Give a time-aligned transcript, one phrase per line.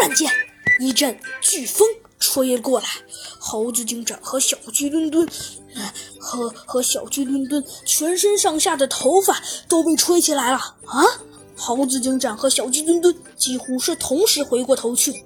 [0.00, 0.30] 突然间，
[0.78, 1.86] 一阵飓风
[2.18, 2.86] 吹了过来，
[3.38, 5.28] 猴子警长和小鸡墩墩，
[6.18, 11.04] 和和小鸡墩墩全身上下的头发都被吹起来了啊！
[11.54, 15.22] 猴子警长和小鸡墩墩几乎是同时回过头去，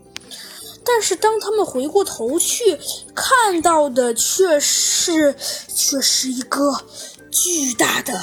[0.85, 2.77] 但是当他们回过头去，
[3.15, 5.37] 看到的却是
[5.73, 6.85] 却是一个
[7.31, 8.21] 巨大的。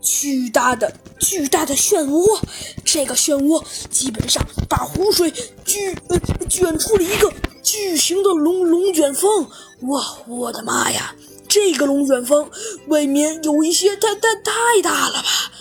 [0.00, 2.40] 巨大的、巨大的漩涡，
[2.84, 5.32] 这个漩涡基本上把湖水
[5.64, 6.18] 巨呃
[6.48, 7.32] 卷出了一个
[7.62, 9.46] 巨型的龙龙卷风。
[9.82, 11.14] 哇，我的妈呀！
[11.48, 12.48] 这个龙卷风
[12.86, 15.52] 未免有一些太太太大了吧？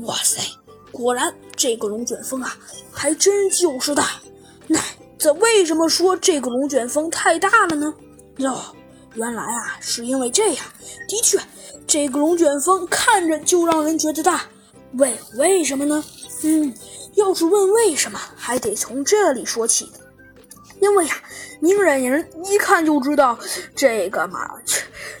[0.00, 0.40] 哇塞，
[0.90, 2.58] 果然这个龙卷风啊，
[2.90, 4.20] 还真就是大。
[4.66, 4.80] 那
[5.16, 7.94] 这为什么说这个龙卷风太大了呢？
[8.38, 8.60] 哟。
[9.16, 10.64] 原来啊，是因为这样。
[11.08, 11.38] 的确，
[11.86, 14.42] 这个龙卷风看着就让人觉得大。
[14.92, 16.04] 为为什么呢？
[16.42, 16.72] 嗯，
[17.14, 19.90] 要是问为什么，还得从这里说起。
[20.80, 21.14] 因为呀，
[21.60, 23.38] 明眼人一看就知道
[23.74, 24.46] 这个嘛，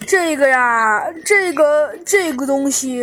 [0.06, 3.02] 这个呀，这个这个东西，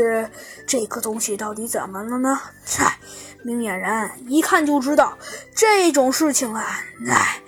[0.68, 2.40] 这个东西到底怎么了呢？
[2.64, 3.00] 嗨，
[3.44, 5.18] 明眼人一看就知道
[5.56, 6.64] 这种事情啊，
[7.10, 7.42] 哎，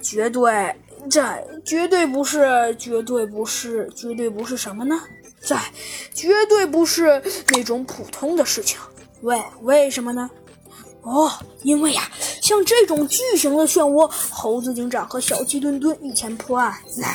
[0.00, 0.76] 绝对。
[1.10, 1.22] 这
[1.64, 5.00] 绝对不是，绝对不是，绝对不是什么呢？
[5.40, 5.60] 在
[6.14, 8.78] 绝对不是那种普通的事情。
[9.22, 10.30] 喂，为什么呢？
[11.02, 11.30] 哦，
[11.62, 12.08] 因为呀，
[12.40, 17.08] 像这种巨型的漩涡，猴子警长和小鸡墩墩以前破案，那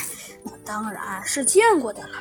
[0.44, 2.18] 那当然是见过的了。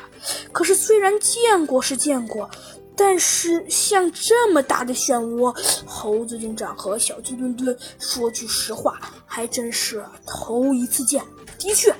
[0.53, 2.49] 可是虽然见过是见过，
[2.97, 11.23] 但是像这么大的漩涡，猴子警长和小鸡墩墩说句实话，还真是头一次见。
[11.59, 11.95] 的确，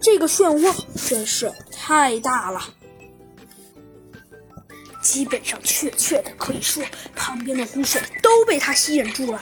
[0.00, 0.74] 这个漩涡
[1.08, 2.60] 真是太大了，
[5.02, 6.82] 基本上确切的可以说，
[7.14, 9.40] 旁边的湖水都被它吸引住了。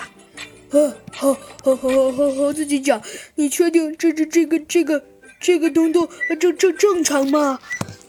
[0.70, 3.00] 呃，好，好，好，好，好，猴子警长，
[3.36, 5.04] 你确定这这这个这个
[5.40, 6.08] 这个东东
[6.40, 7.60] 正正正常吗？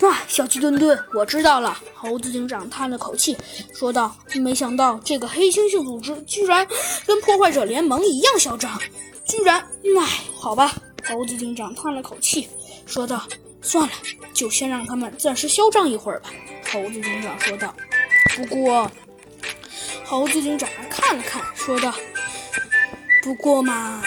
[0.01, 1.77] 啊，小鸡墩墩，我知道了。
[1.95, 3.35] 猴子警长叹了口气，
[3.73, 6.67] 说道：“没想到这个黑猩猩组织居然
[7.05, 8.79] 跟破坏者联盟一样嚣张，
[9.25, 9.59] 居然……
[9.99, 10.75] 唉，好吧。”
[11.07, 12.47] 猴子警长叹了口气，
[12.85, 13.23] 说道
[13.61, 13.93] ：“算了，
[14.33, 16.29] 就先让他们暂时嚣张一会儿吧。”
[16.71, 17.73] 猴子警长说道。
[18.35, 18.91] 不过，
[20.05, 21.91] 猴子警长看了看，说道
[23.23, 24.03] ：“不过嘛，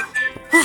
[0.50, 0.64] 唉，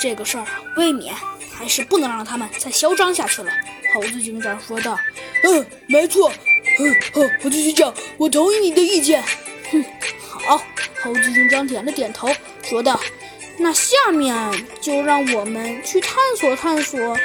[0.00, 0.46] 这个事儿
[0.76, 1.14] 未免
[1.52, 3.52] 还是不能让他们再嚣张下去了。”
[3.94, 4.98] 猴子警长说道
[5.44, 6.32] ：“嗯，没错。
[6.78, 9.22] 嗯，好，猴子警长，我同意你的意见。”
[9.70, 9.84] 哼，
[10.20, 10.62] 好。
[11.02, 12.28] 猴子警长点了点头，
[12.62, 13.00] 说道。
[13.58, 14.34] 那下面
[14.80, 17.16] 就让我们去探索探索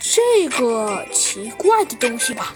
[0.00, 2.54] 这个奇怪的东西吧。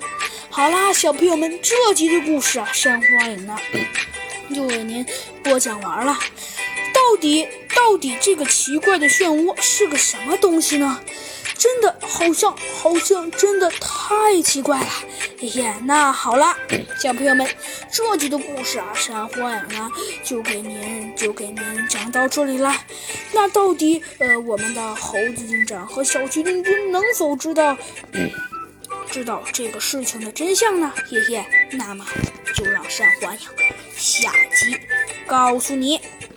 [0.48, 3.56] 好啦，小朋友们，这集的故事啊，山花影呢
[4.54, 5.04] 就为您
[5.42, 6.16] 播讲完了。
[6.94, 7.46] 到底
[7.80, 11.00] 到底这个奇怪的漩涡是个什么东西呢？
[11.56, 14.86] 真的好像好像真的太奇怪了，
[15.38, 15.72] 嘿嘿。
[15.84, 16.54] 那好了，
[16.98, 17.46] 小朋友们，
[17.90, 19.90] 这集的故事啊，山花影呢
[20.22, 22.74] 就给您就给您讲到这里了。
[23.32, 27.76] 那到底呃，我们的猴子警长和小鸡墩墩能否知道
[29.10, 30.92] 知道这个事情的真相呢？
[31.10, 32.06] 嘿嘿，那么
[32.54, 33.40] 就让山花影
[33.96, 34.78] 下集
[35.26, 35.98] 告诉你。